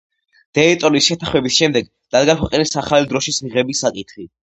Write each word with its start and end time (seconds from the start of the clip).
დეიტონის 0.59 1.09
შეთანხმების 1.09 1.57
შემდეგ 1.57 1.91
დადგა 2.15 2.35
ქვეყნის 2.39 2.73
ახალი 2.83 3.07
დროშის 3.13 3.39
მიღების 3.49 3.83
საკითხი. 3.87 4.27